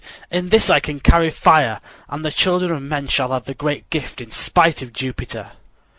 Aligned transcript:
In 0.31 0.49
this 0.49 0.67
I 0.67 0.79
can 0.79 0.99
carry 0.99 1.29
fire, 1.29 1.79
and 2.09 2.25
the 2.25 2.31
children 2.31 2.71
of 2.71 2.81
men 2.81 3.05
shall 3.07 3.31
have 3.33 3.45
the 3.45 3.53
great 3.53 3.87
gift 3.91 4.19
in 4.19 4.31
spite 4.31 4.81
of 4.81 4.93
Jupiter." 4.93 5.51